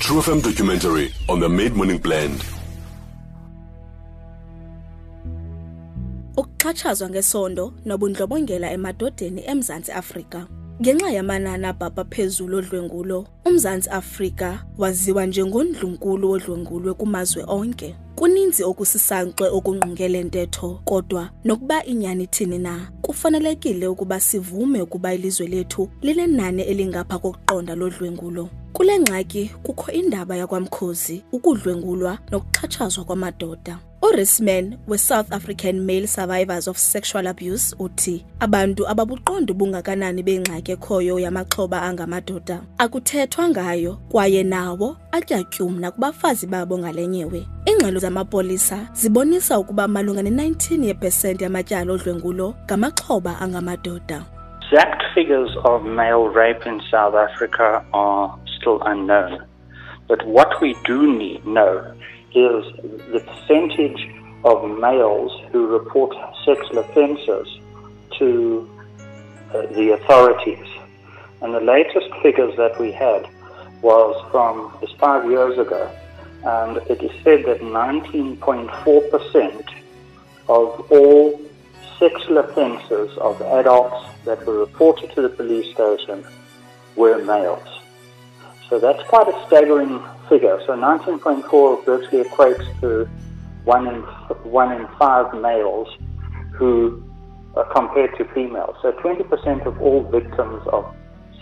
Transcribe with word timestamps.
True 0.00 0.22
FM 0.22 0.42
documentary 0.42 1.12
on 1.28 1.40
the 1.40 1.48
Mid 1.48 1.76
Morning 1.76 1.98
Blend. 1.98 2.44
Ukuxhatshazwa 6.36 7.10
ngesondo 7.10 7.72
nobundlobongela 7.84 8.70
emadodeni 8.70 9.42
eMzantsi 9.46 9.92
Afrika. 9.92 10.46
Ngenxa 10.80 11.10
yamanani 11.10 11.66
abhabha 11.66 12.04
phezulu 12.04 12.56
odlwengulo, 12.56 13.26
uMzantsi 13.44 13.90
Afrika 13.90 14.64
waziwa 14.78 15.26
njengondlunkulu 15.26 16.30
wodlwengulwe 16.30 16.94
kumazwe 16.94 17.44
onke. 17.48 17.96
Kuninzi 18.20 18.62
okusisankxwe 18.70 19.46
okungqongele 19.56 20.20
ntetho, 20.26 20.68
kodwa 20.84 21.30
nokuba 21.44 21.84
inyani 21.84 22.24
ithini 22.24 22.58
na, 22.58 22.92
kufanelekile 23.02 23.86
ukuba 23.86 24.20
sivume 24.20 24.82
ukuba 24.82 25.14
ilizwe 25.14 25.46
lethu 25.46 25.88
linenani 26.02 26.62
elingapha 26.62 27.18
kokuqonda 27.18 27.74
lodlwengulo. 27.74 28.48
Kule 28.72 28.98
ngxaki 28.98 29.50
kukho 29.62 29.92
indaba 29.92 30.36
yakwamkhozi, 30.36 31.24
ukudlwengulwa 31.32 32.18
nokuxhatshazwa 32.30 33.04
kwamadoda. 33.04 33.78
uRisman 34.10 34.76
we-South 34.88 35.32
African 35.32 35.86
Male 35.86 36.06
Survivors 36.06 36.66
of 36.66 36.76
Sexual 36.76 37.26
Abuse 37.28 37.74
uthi 37.78 38.24
abantu 38.40 38.88
ababuqondi 38.88 39.52
bungakanani 39.52 40.22
bengxaki 40.22 40.72
ekhoyo 40.72 41.18
yamaxhoba 41.18 41.82
angamadoda 41.82 42.60
akuthethwa 42.78 43.48
ngayo 43.48 43.98
kwaye 44.08 44.42
nawo 44.42 44.96
atyatyumna 45.12 45.90
kubafazi 45.90 46.46
babo 46.46 46.78
ngalenyewe. 46.78 47.46
Iingxelo 47.66 48.00
zamapolisa 48.00 48.88
zibonisa 48.92 49.58
ukuba 49.58 49.88
malunga 49.88 50.22
ne-19 50.22 50.84
yepesenti 50.84 51.44
yamatyala 51.44 51.92
odlwengulo 51.92 52.54
ngamaxhoba 52.64 53.40
angamadoda. 53.40 54.24
Exact 54.62 55.02
figures 55.14 55.50
of 55.64 55.82
male 55.82 56.28
rape 56.28 56.66
in 56.66 56.80
South 56.90 57.14
Africa 57.14 57.84
are 57.92 58.38
still 58.58 58.80
unknown. 58.86 59.42
But 60.08 60.26
what 60.26 60.60
we 60.60 60.74
do 60.84 61.06
need 61.06 61.44
know 61.46 61.94
is 62.34 62.64
the 63.12 63.20
percentage 63.26 64.08
of 64.44 64.78
males 64.78 65.32
who 65.50 65.66
report 65.66 66.14
sexual 66.44 66.78
offences 66.78 67.58
to 68.18 68.68
uh, 69.52 69.62
the 69.74 69.90
authorities. 69.92 70.66
And 71.42 71.54
the 71.54 71.60
latest 71.60 72.08
figures 72.22 72.56
that 72.56 72.78
we 72.78 72.92
had 72.92 73.26
was 73.82 74.14
from 74.30 74.72
just 74.80 74.96
five 74.98 75.28
years 75.30 75.58
ago, 75.58 75.90
and 76.44 76.76
it 76.88 77.02
is 77.02 77.10
said 77.22 77.44
that 77.46 77.60
19.4% 77.60 79.64
of 80.48 80.92
all 80.92 81.40
sexual 81.98 82.38
offences 82.38 83.10
of 83.18 83.42
adults 83.42 84.06
that 84.24 84.46
were 84.46 84.58
reported 84.58 85.10
to 85.12 85.20
the 85.22 85.28
police 85.28 85.72
station 85.74 86.24
were 86.96 87.22
males. 87.24 87.79
So 88.70 88.78
that's 88.78 89.02
quite 89.08 89.26
a 89.26 89.34
staggering 89.48 90.00
figure. 90.28 90.60
So 90.64 90.74
19.4 90.74 91.84
virtually 91.84 92.22
equates 92.22 92.64
to 92.80 93.08
one 93.64 93.88
in 93.88 94.02
one 94.48 94.70
in 94.70 94.86
five 94.96 95.34
males 95.34 95.88
who 96.52 97.02
are 97.56 97.64
compared 97.74 98.16
to 98.18 98.24
females. 98.32 98.76
So 98.80 98.92
20% 98.92 99.66
of 99.66 99.82
all 99.82 100.04
victims 100.08 100.62
of 100.72 100.84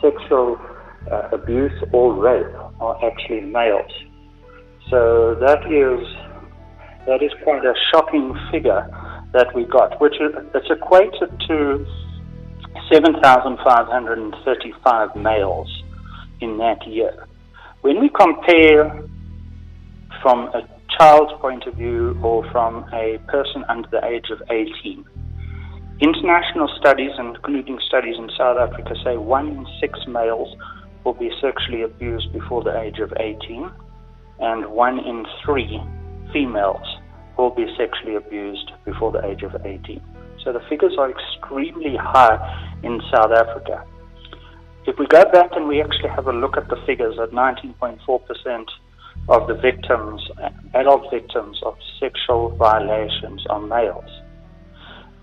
sexual 0.00 0.58
uh, 1.12 1.28
abuse 1.32 1.78
or 1.92 2.14
rape 2.14 2.56
are 2.80 2.96
actually 3.04 3.42
males. 3.42 3.92
So 4.88 5.34
that 5.34 5.70
is 5.70 6.00
that 7.06 7.22
is 7.22 7.32
quite 7.44 7.62
a 7.62 7.74
shocking 7.92 8.34
figure 8.50 8.88
that 9.34 9.54
we 9.54 9.66
got, 9.66 10.00
which 10.00 10.14
is 10.14 10.34
it's 10.54 10.70
equated 10.70 11.30
to 11.48 11.86
7,535 12.90 15.14
males 15.14 15.77
in 16.40 16.58
that 16.58 16.86
year. 16.86 17.26
When 17.82 18.00
we 18.00 18.08
compare 18.08 19.02
from 20.22 20.48
a 20.48 20.68
child's 20.98 21.32
point 21.40 21.66
of 21.66 21.74
view 21.74 22.18
or 22.22 22.50
from 22.50 22.84
a 22.92 23.18
person 23.28 23.64
under 23.68 23.88
the 23.88 24.04
age 24.04 24.30
of 24.30 24.42
18, 24.50 25.04
international 26.00 26.68
studies, 26.78 27.12
including 27.18 27.78
studies 27.86 28.16
in 28.18 28.30
South 28.36 28.58
Africa, 28.58 28.94
say 29.04 29.16
one 29.16 29.48
in 29.48 29.66
six 29.80 29.98
males 30.06 30.54
will 31.04 31.14
be 31.14 31.30
sexually 31.40 31.82
abused 31.82 32.32
before 32.32 32.62
the 32.62 32.78
age 32.80 32.98
of 32.98 33.12
18, 33.18 33.70
and 34.40 34.66
one 34.66 34.98
in 34.98 35.24
three 35.44 35.80
females 36.32 36.86
will 37.36 37.50
be 37.50 37.66
sexually 37.76 38.16
abused 38.16 38.72
before 38.84 39.12
the 39.12 39.24
age 39.24 39.42
of 39.42 39.54
18. 39.64 40.02
So 40.44 40.52
the 40.52 40.60
figures 40.68 40.94
are 40.98 41.10
extremely 41.10 41.96
high 41.96 42.38
in 42.82 43.00
South 43.12 43.32
Africa. 43.32 43.84
If 44.88 44.98
we 44.98 45.06
go 45.06 45.22
back 45.30 45.50
and 45.52 45.68
we 45.68 45.82
actually 45.82 46.08
have 46.16 46.28
a 46.28 46.32
look 46.32 46.56
at 46.56 46.68
the 46.68 46.76
figures 46.86 47.18
at 47.22 47.32
19.4% 47.32 48.64
of 49.28 49.46
the 49.46 49.52
victims, 49.52 50.22
adult 50.72 51.10
victims 51.12 51.60
of 51.62 51.76
sexual 52.00 52.56
violations 52.56 53.44
are 53.50 53.60
males. 53.60 54.08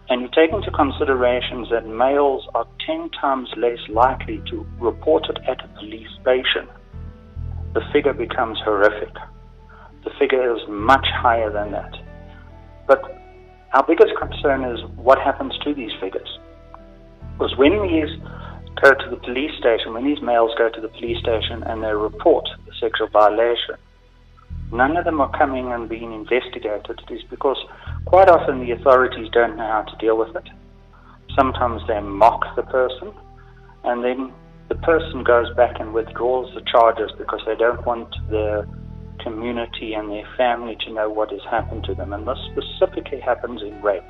And 0.07 0.21
you 0.21 0.29
take 0.35 0.53
into 0.53 0.69
consideration 0.69 1.65
that 1.71 1.87
males 1.87 2.47
are 2.53 2.67
10 2.85 3.09
times 3.19 3.49
less 3.57 3.79
likely 3.89 4.39
to 4.51 4.67
report 4.79 5.25
it 5.29 5.39
at 5.47 5.65
a 5.65 5.67
police 5.79 6.09
station, 6.21 6.69
the 7.73 7.81
figure 7.91 8.13
becomes 8.13 8.59
horrific. 8.63 9.15
The 10.03 10.11
figure 10.19 10.55
is 10.55 10.61
much 10.69 11.07
higher 11.11 11.51
than 11.51 11.71
that. 11.71 11.97
But 12.85 13.01
our 13.73 13.83
biggest 13.87 14.13
concern 14.19 14.63
is 14.63 14.79
what 14.95 15.17
happens 15.17 15.57
to 15.63 15.73
these 15.73 15.91
figures. 15.99 16.37
Because 17.33 17.57
when 17.57 17.81
these 17.81 18.13
go 18.81 18.93
to 18.93 19.09
the 19.09 19.17
police 19.17 19.51
station, 19.57 19.93
when 19.93 20.05
these 20.05 20.21
males 20.21 20.51
go 20.57 20.69
to 20.69 20.81
the 20.81 20.89
police 20.89 21.19
station 21.19 21.63
and 21.63 21.83
they 21.83 21.93
report 21.93 22.47
the 22.65 22.73
sexual 22.79 23.07
violation, 23.07 23.75
none 24.71 24.97
of 24.97 25.05
them 25.05 25.21
are 25.21 25.31
coming 25.37 25.71
and 25.71 25.89
being 25.89 26.13
investigated. 26.13 26.85
It 26.89 27.13
is 27.13 27.23
because 27.29 27.57
quite 28.05 28.29
often 28.29 28.59
the 28.59 28.71
authorities 28.71 29.29
don't 29.31 29.57
know 29.57 29.67
how 29.67 29.83
to 29.83 29.97
deal 29.97 30.17
with 30.17 30.35
it. 30.35 30.49
Sometimes 31.35 31.81
they 31.87 31.99
mock 31.99 32.55
the 32.55 32.63
person, 32.63 33.13
and 33.83 34.03
then 34.03 34.31
the 34.69 34.75
person 34.75 35.23
goes 35.23 35.53
back 35.55 35.79
and 35.79 35.93
withdraws 35.93 36.53
the 36.53 36.61
charges 36.61 37.11
because 37.17 37.41
they 37.45 37.55
don't 37.55 37.85
want 37.85 38.13
their 38.29 38.67
community 39.19 39.93
and 39.93 40.09
their 40.11 40.27
family 40.37 40.75
to 40.85 40.93
know 40.93 41.09
what 41.09 41.31
has 41.31 41.41
happened 41.49 41.83
to 41.85 41.95
them. 41.95 42.13
And 42.13 42.27
this 42.27 42.37
specifically 42.51 43.19
happens 43.19 43.61
in 43.61 43.81
rape. 43.81 44.03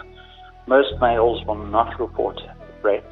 Most 0.67 0.93
males 0.99 1.45
will 1.45 1.63
not 1.65 1.99
report 1.99 2.39
rape 2.81 3.03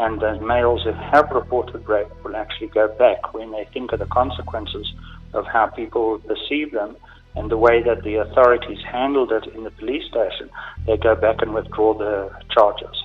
and 0.00 0.18
the 0.20 0.40
males 0.40 0.82
who 0.82 0.92
have 0.92 1.28
reported 1.30 1.86
rape 1.86 2.08
will 2.24 2.34
actually 2.34 2.68
go 2.68 2.88
back 2.98 3.34
when 3.34 3.52
they 3.52 3.68
think 3.72 3.92
of 3.92 3.98
the 3.98 4.06
consequences 4.06 4.90
of 5.34 5.44
how 5.46 5.66
people 5.66 6.18
perceive 6.20 6.72
them 6.72 6.96
and 7.36 7.50
the 7.50 7.56
way 7.56 7.82
that 7.82 8.02
the 8.02 8.16
authorities 8.16 8.78
handled 8.90 9.30
it 9.30 9.46
in 9.54 9.64
the 9.64 9.70
police 9.70 10.04
station, 10.08 10.48
they 10.86 10.96
go 10.96 11.14
back 11.14 11.36
and 11.42 11.52
withdraw 11.52 11.96
the 11.96 12.30
charges. 12.50 12.96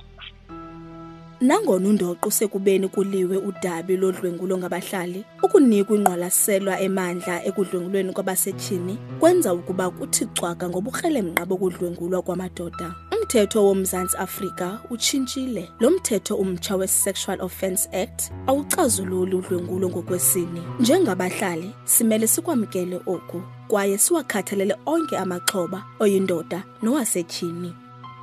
Nangona 1.40 1.88
undoqo 1.88 2.30
sekubeni 2.30 2.88
kuliwe 2.88 3.36
udabi 3.36 3.96
lodlwengulo 3.96 4.58
ngabahlali, 4.58 5.24
ukunikwa 5.42 5.96
ingqwalaselwa 5.96 6.80
emandla 6.80 7.44
ekudlwengulweni 7.44 8.12
kwabasetyhini 8.12 8.98
kwenza 9.20 9.54
ukuba 9.54 9.90
kuthi 9.90 10.26
cwaka 10.26 10.68
ngoburhelemnqa 10.68 11.44
bokudlwengulwa 11.46 12.22
kwamadoda. 12.22 12.94
Umthetho 13.12 13.64
woMzantsi 13.66 14.16
Afrika 14.16 14.80
utshintshile. 14.90 15.68
Lo 15.80 15.90
mthetho 15.90 16.36
umtsha 16.36 16.76
we-Sexual 16.76 17.40
Offence 17.42 17.88
Act 17.92 18.32
awucazululi 18.46 19.36
udlwengulo 19.36 19.88
ngokwesini. 19.88 20.62
Njengabahlali, 20.80 21.70
simele 21.84 22.26
sikwamkele 22.26 23.00
oku 23.06 23.42
kwaye 23.68 23.98
siwakhathalele 23.98 24.76
onke 24.86 25.16
amaxhoba 25.18 25.84
oyindoda 26.00 26.64
nowasetyhini. 26.82 27.74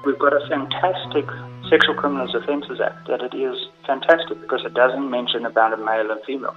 We've 0.06 0.20
got 0.20 0.34
a 0.34 0.48
fantastic 0.50 1.53
Sexual 1.70 1.96
Criminals 1.96 2.36
Offences 2.36 2.80
Act 2.82 3.08
that 3.08 3.22
it 3.22 3.34
is 3.34 3.58
fantastic 3.88 4.40
because 4.42 4.62
it 4.66 4.74
doesn't 4.74 5.10
mention 5.10 5.46
about 5.46 5.74
a 5.74 5.78
male 5.78 6.12
and 6.12 6.22
female. 6.26 6.56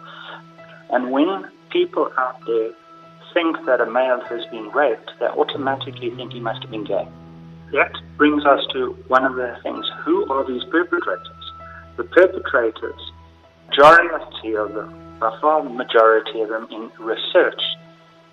And 0.90 1.10
when 1.10 1.50
people 1.70 2.10
out 2.18 2.38
there 2.46 2.70
think 3.32 3.56
that 3.66 3.80
a 3.80 3.90
male 3.90 4.20
has 4.28 4.44
been 4.46 4.68
raped, 4.70 5.10
they 5.20 5.26
automatically 5.26 6.10
think 6.10 6.32
he 6.32 6.40
must 6.40 6.62
have 6.62 6.70
been 6.70 6.84
gay. 6.84 7.06
That 7.72 7.92
brings 8.16 8.44
us 8.44 8.64
to 8.72 8.92
one 9.08 9.24
of 9.24 9.34
the 9.34 9.56
things. 9.62 9.86
Who 10.04 10.30
are 10.32 10.46
these 10.46 10.64
perpetrators? 10.70 11.52
The 11.96 12.04
perpetrators, 12.04 13.00
majority 13.68 14.54
of 14.54 14.74
them, 14.74 15.18
by 15.18 15.36
far 15.40 15.62
the 15.62 15.70
majority 15.70 16.40
of 16.40 16.48
them 16.48 16.66
in 16.70 16.90
research, 16.98 17.60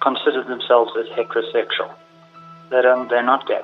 consider 0.02 0.44
themselves 0.44 0.92
as 1.00 1.06
heterosexual. 1.18 1.94
They 2.70 2.82
don't, 2.82 3.10
they're 3.10 3.24
not 3.24 3.48
gay. 3.48 3.62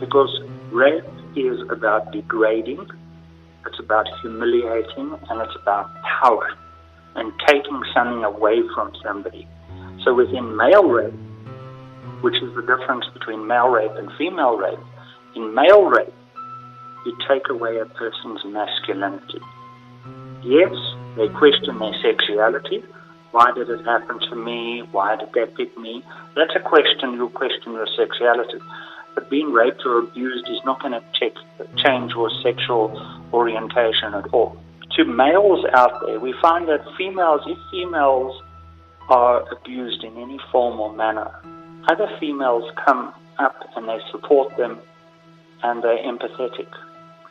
Because 0.00 0.40
rape 0.70 1.04
is 1.36 1.60
about 1.70 2.12
degrading, 2.12 2.86
it's 3.66 3.78
about 3.78 4.06
humiliating, 4.20 5.18
and 5.28 5.40
it's 5.40 5.56
about 5.60 5.90
power 6.22 6.48
and 7.16 7.32
taking 7.46 7.82
something 7.94 8.24
away 8.24 8.62
from 8.74 8.92
somebody. 9.02 9.46
So 10.04 10.14
within 10.14 10.56
male 10.56 10.88
rape, 10.88 11.12
which 12.22 12.36
is 12.36 12.54
the 12.54 12.62
difference 12.62 13.06
between 13.12 13.46
male 13.46 13.68
rape 13.68 13.92
and 13.96 14.10
female 14.16 14.56
rape, 14.56 14.78
in 15.34 15.54
male 15.54 15.84
rape, 15.84 16.12
you 17.04 17.16
take 17.28 17.48
away 17.48 17.78
a 17.78 17.86
person's 17.86 18.44
masculinity. 18.44 19.40
Yes, 20.42 20.74
they 21.16 21.28
question 21.28 21.78
their 21.78 21.94
sexuality, 22.02 22.82
Why 23.32 23.52
did 23.54 23.68
it 23.68 23.84
happen 23.84 24.20
to 24.30 24.36
me? 24.36 24.82
Why 24.92 25.16
did 25.16 25.28
they 25.34 25.46
pick 25.56 25.76
me? 25.76 26.02
That's 26.34 26.54
a 26.56 26.60
question. 26.60 27.14
You 27.14 27.28
question 27.28 27.72
your 27.72 27.86
sexuality. 27.96 28.58
But 29.14 29.30
being 29.30 29.52
raped 29.52 29.82
or 29.84 29.98
abused 29.98 30.48
is 30.48 30.60
not 30.64 30.80
going 30.80 30.92
to 30.92 31.02
change 31.76 32.12
your 32.12 32.30
sexual 32.42 32.92
orientation 33.32 34.14
at 34.14 34.26
all. 34.32 34.56
To 34.92 35.04
males 35.04 35.64
out 35.74 36.00
there, 36.06 36.18
we 36.18 36.34
find 36.40 36.68
that 36.68 36.80
females, 36.96 37.42
if 37.46 37.58
females 37.70 38.40
are 39.08 39.44
abused 39.52 40.04
in 40.04 40.16
any 40.16 40.38
form 40.50 40.80
or 40.80 40.92
manner, 40.94 41.30
other 41.90 42.08
females 42.18 42.64
come 42.84 43.12
up 43.38 43.56
and 43.76 43.88
they 43.88 43.98
support 44.10 44.56
them 44.56 44.78
and 45.62 45.82
they're 45.82 45.98
empathetic. 45.98 46.68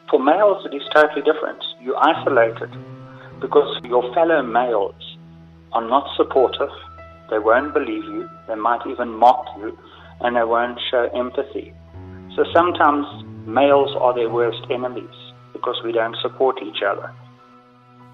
For 0.09 0.19
males, 0.19 0.65
it 0.65 0.75
is 0.75 0.83
totally 0.93 1.21
different. 1.21 1.63
You're 1.81 1.97
isolated 1.97 2.71
because 3.39 3.79
your 3.83 4.13
fellow 4.13 4.41
males 4.41 5.17
are 5.73 5.85
not 5.87 6.07
supportive, 6.15 6.71
they 7.29 7.39
won't 7.39 7.73
believe 7.73 8.03
you, 8.05 8.29
they 8.47 8.55
might 8.55 8.85
even 8.87 9.09
mock 9.09 9.45
you, 9.57 9.77
and 10.21 10.35
they 10.35 10.43
won't 10.43 10.79
show 10.91 11.09
empathy. 11.13 11.73
So 12.35 12.43
sometimes 12.53 13.05
males 13.45 13.95
are 13.99 14.13
their 14.13 14.29
worst 14.29 14.63
enemies 14.69 15.17
because 15.53 15.81
we 15.83 15.91
don't 15.91 16.15
support 16.21 16.57
each 16.61 16.81
other. 16.83 17.13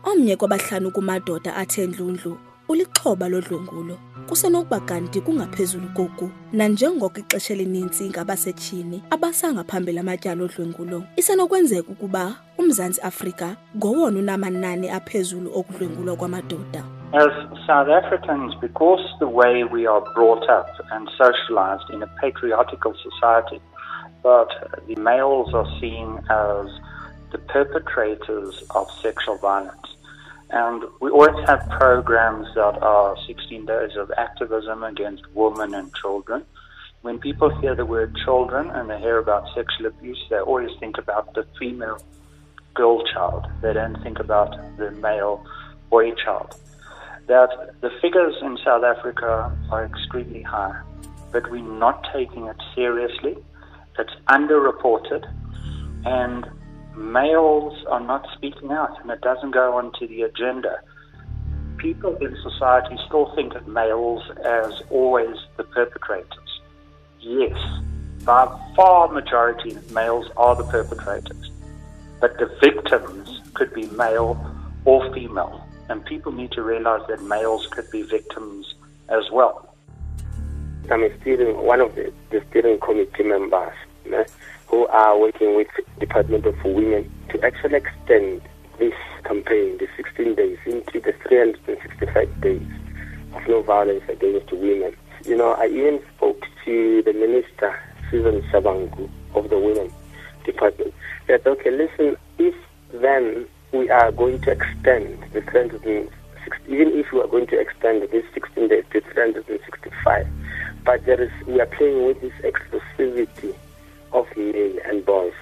Omnye 0.03 0.35
kwabahlanu 0.35 0.91
kumadoda 0.91 1.55
athe 1.55 1.87
ndlundlu 1.87 2.37
ulixhoba 2.67 3.29
lodlwengulo 3.29 3.97
kusenokuba 4.29 4.79
kanti 4.79 5.21
kungaphezulu 5.21 5.87
koku 5.87 6.29
nanjengoko 6.53 7.19
ixesha 7.19 7.53
elinintsi 7.53 8.09
ngabasetyhini 8.09 9.03
abasangaphambili 9.09 9.99
amatyala 9.99 10.43
odlwengulo 10.43 11.03
isenokwenzeka 11.15 11.91
ukuba 11.91 12.35
umzantsi 12.57 13.01
afrika 13.01 13.55
ngowona 13.77 14.19
unamanani 14.19 14.89
aphezulu 14.89 15.51
okudlwengulwa 15.59 16.15
kwamadoda 16.15 16.83
As 17.13 17.29
South 17.67 17.89
Africans, 17.89 18.55
because 18.55 18.99
the 19.19 19.27
way 19.27 19.63
we 19.63 19.85
are 19.85 20.01
brought 20.15 20.49
up 20.49 20.67
and 20.91 21.07
socialized 21.15 21.87
in 21.91 22.01
a 22.01 22.07
patriarchal 22.19 22.95
society, 23.03 23.61
that 24.23 24.81
the 24.87 24.95
males 24.95 25.53
are 25.53 25.67
seen 25.79 26.17
as 26.31 26.67
the 27.31 27.37
perpetrators 27.49 28.63
of 28.71 28.89
sexual 28.99 29.37
violence. 29.37 29.95
And 30.49 30.85
we 31.01 31.11
always 31.11 31.47
have 31.47 31.69
programs 31.69 32.47
that 32.55 32.81
are 32.81 33.15
16 33.27 33.63
days 33.67 33.95
of 33.95 34.11
activism 34.17 34.81
against 34.81 35.23
women 35.35 35.75
and 35.75 35.93
children. 35.93 36.43
When 37.03 37.19
people 37.19 37.49
hear 37.59 37.75
the 37.75 37.85
word 37.85 38.15
children 38.25 38.71
and 38.71 38.89
they 38.89 38.99
hear 38.99 39.19
about 39.19 39.53
sexual 39.53 39.85
abuse, 39.85 40.25
they 40.31 40.39
always 40.39 40.71
think 40.79 40.97
about 40.97 41.35
the 41.35 41.45
female 41.59 41.99
girl 42.73 43.05
child. 43.13 43.45
They 43.61 43.73
don't 43.73 44.01
think 44.01 44.19
about 44.19 44.57
the 44.77 44.89
male 44.89 45.45
boy 45.91 46.11
child. 46.15 46.55
That 47.27 47.75
the 47.81 47.89
figures 48.01 48.35
in 48.41 48.57
South 48.63 48.83
Africa 48.83 49.55
are 49.71 49.85
extremely 49.85 50.41
high, 50.41 50.81
but 51.31 51.49
we're 51.49 51.61
not 51.61 52.05
taking 52.13 52.47
it 52.47 52.57
seriously. 52.75 53.37
It's 53.97 54.13
underreported, 54.27 55.23
and 56.05 56.45
males 56.95 57.83
are 57.87 57.99
not 57.99 58.27
speaking 58.35 58.71
out 58.71 59.01
and 59.01 59.09
it 59.09 59.21
doesn't 59.21 59.51
go 59.51 59.77
onto 59.77 60.07
the 60.07 60.23
agenda. 60.23 60.79
People 61.77 62.15
in 62.17 62.35
society 62.41 62.97
still 63.07 63.33
think 63.35 63.55
of 63.55 63.67
males 63.67 64.23
as 64.45 64.81
always 64.89 65.35
the 65.57 65.63
perpetrators. 65.63 66.61
Yes, 67.19 67.57
by 68.23 68.45
far 68.75 69.09
majority 69.09 69.77
males 69.91 70.29
are 70.37 70.55
the 70.55 70.63
perpetrators, 70.63 71.51
but 72.21 72.37
the 72.37 72.45
victims 72.61 73.41
could 73.53 73.73
be 73.73 73.87
male 73.87 74.37
or 74.85 75.13
female, 75.13 75.62
and 75.89 76.05
people 76.05 76.31
need 76.31 76.51
to 76.51 76.61
realize 76.61 77.01
that 77.07 77.21
males 77.23 77.67
could 77.67 77.89
be 77.91 78.01
victims 78.01 78.75
as 79.09 79.29
well. 79.31 79.73
I'm 80.91 81.07
steering, 81.21 81.57
one 81.57 81.81
of 81.81 81.95
the, 81.95 82.11
the 82.29 82.43
steering 82.49 82.79
committee 82.79 83.23
members 83.23 83.73
who 84.67 84.87
are 84.87 85.17
working 85.17 85.55
with 85.55 85.67
Department 85.99 86.45
of 86.45 86.61
Women 86.63 87.09
to 87.29 87.43
actually 87.45 87.75
extend 87.77 88.41
this 88.79 88.93
campaign, 89.23 89.77
the 89.77 89.87
16 89.95 90.35
days, 90.35 90.57
into 90.65 90.99
the 90.99 91.13
365 91.27 92.41
days 92.41 92.67
of 93.33 93.47
no 93.47 93.61
violence 93.61 94.03
against 94.09 94.51
women. 94.51 94.95
You 95.25 95.37
know, 95.37 95.53
I 95.53 95.67
even 95.67 96.01
spoke 96.15 96.43
to 96.65 97.01
the 97.03 97.13
minister, 97.13 97.79
Susan 98.11 98.41
Shabangu, 98.51 99.09
of 99.35 99.49
the 99.49 99.57
Women 99.57 99.91
Department, 100.43 100.93
that, 101.27 101.45
okay, 101.47 101.71
listen, 101.71 102.17
if 102.37 102.53
then 102.91 103.47
we 103.73 103.89
are 103.89 104.11
going 104.11 104.39
to 104.41 104.51
extend 104.51 105.19
the 105.33 105.41
360, 105.41 106.71
even 106.71 106.93
if 106.93 107.11
we 107.11 107.19
are 107.19 107.27
going 107.27 107.47
to 107.47 107.59
extend 107.59 108.03
this 108.11 108.23
16 108.33 108.67
days 108.67 108.85
to 108.91 109.01
365, 109.01 110.27
but 110.85 111.03
there 111.05 111.19
is, 111.19 111.31
we 111.47 111.59
are 111.59 111.65
playing 111.65 112.05
with 112.05 112.21
this 112.21 112.33
exclusivity 112.43 113.55
of 114.11 114.27
men 114.37 114.79
and 114.85 115.03
boys. 115.05 115.33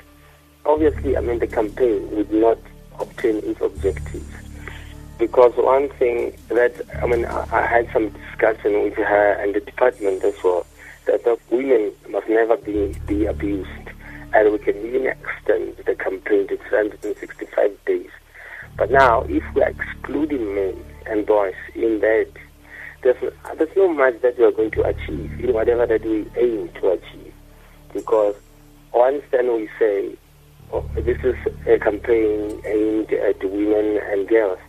Obviously, 0.65 1.17
I 1.17 1.21
mean, 1.21 1.39
the 1.39 1.47
campaign 1.47 2.09
would 2.11 2.31
not 2.31 2.57
obtain 2.99 3.37
its 3.37 3.59
objectives. 3.59 4.31
Because 5.17 5.53
one 5.57 5.89
thing 5.89 6.35
that, 6.47 6.73
I 7.03 7.07
mean, 7.07 7.25
I, 7.25 7.67
had 7.67 7.91
some 7.91 8.09
discussion 8.09 8.81
with 8.83 8.93
her 8.93 9.33
and 9.33 9.53
the 9.53 9.59
department 9.59 10.23
as 10.23 10.35
well, 10.43 10.65
that 11.05 11.23
the 11.25 11.37
women 11.49 11.91
must 12.09 12.29
never 12.29 12.55
be, 12.57 12.95
be 13.07 13.25
abused. 13.25 13.69
And 14.33 14.51
we 14.53 14.59
can 14.59 14.77
even 14.77 15.07
extend 15.07 15.75
the 15.85 15.95
campaign 15.95 16.47
to 16.47 16.57
365 16.57 17.85
days. 17.85 18.09
But 18.77 18.91
now, 18.91 19.21
if 19.23 19.43
we 19.53 19.61
are 19.63 19.69
excluding 19.69 20.55
men 20.55 20.83
and 21.05 21.25
boys 21.25 21.55
in 21.75 21.99
that, 21.99 22.27
there's, 23.03 23.33
there's 23.57 23.75
not 23.75 23.95
much 23.95 24.21
that 24.21 24.37
we 24.37 24.45
are 24.45 24.51
going 24.51 24.71
to 24.71 24.83
achieve 24.83 25.39
in 25.39 25.53
whatever 25.53 25.85
that 25.85 26.03
we 26.03 26.25
aim 26.37 26.69
to 26.81 26.89
achieve. 26.91 27.33
Because 27.93 28.35
once 28.93 29.23
then 29.31 29.53
we 29.53 29.69
say, 29.79 30.15
oh, 30.71 30.85
this 30.95 31.17
is 31.23 31.35
a 31.67 31.79
campaign 31.79 32.61
aimed 32.65 33.11
at 33.11 33.43
women 33.43 33.99
and 34.11 34.27
girls, 34.27 34.59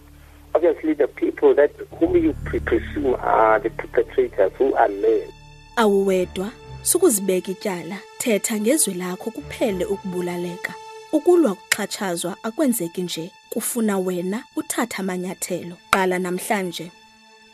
obviously 0.55 0.95
the 0.95 1.09
people 1.09 1.55
that 1.55 1.73
who 1.99 2.17
you 2.19 2.35
pre 2.45 2.61
presume 2.61 3.17
are 3.21 3.59
the 3.61 3.71
perpetrators 3.71 4.53
who 4.59 4.75
are 4.75 4.89
men. 4.89 5.29
awuwedwa 5.77 6.51
sukuzibeka 6.83 7.51
ityala 7.53 7.99
thetha 8.19 8.61
ngezwi 8.61 8.95
lakho 8.95 9.31
kuphele 9.31 9.85
ukubulaleka 9.85 10.75
ukulwa 11.13 11.55
kuxhatshazwa 11.55 12.37
akwenzeki 12.43 13.03
nje 13.03 13.31
kufuna 13.53 13.99
wena 13.99 14.45
uthathe 14.57 14.97
amanyathelo. 14.97 15.77
Qala 15.91 16.19
namhlanje. 16.19 16.91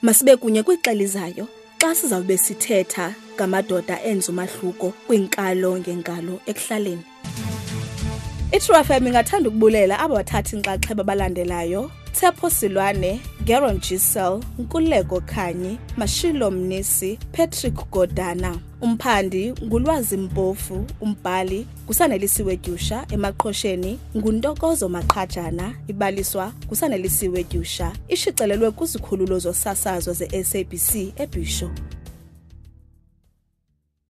Masibe 0.02 0.36
kunye 0.36 0.62
kwixelizayo 0.62 1.48
xa 1.80 1.94
sizawube 1.94 2.38
sithetha 2.38 3.14
ngamadoda 3.34 4.02
enza 4.02 4.32
umahluko 4.32 4.92
kwinkalo 5.06 5.78
ngenkalo 5.78 6.40
ekuhlaleni. 6.46 7.04
Itrue 8.52 8.84
fm 8.84 9.06
ingathanda 9.06 9.48
ukubulela 9.48 9.98
aba 10.00 10.14
bathathi 10.14 10.56
inxaxheba 10.56 11.02
abalandelayo 11.02 11.90
tshepo 12.18 12.50
silwane 12.50 13.20
geron 13.44 13.78
gisel 13.78 14.40
nkuleko 14.58 15.20
khanyi 15.20 15.78
mashilo 15.96 16.50
mnisi 16.50 17.18
patrick 17.32 17.90
godana 17.90 18.58
umphandi 18.80 19.52
ngulwazi 19.64 20.16
mpofu 20.16 20.86
umbhali 21.00 21.66
ngusanelisiwe 21.84 22.56
dyusha 22.56 23.06
emaqhosheni 23.10 23.98
nguntokozo 24.16 24.88
maqhajana 24.88 25.74
ibaliswa 25.88 26.52
ngusanelisiwe 26.66 27.44
dyusha 27.44 27.92
ishicilelwe 28.08 28.70
kwizikhululo 28.70 29.38
zosasazo 29.38 30.12
ze-sabc 30.12 31.12
ebhisho 31.16 31.70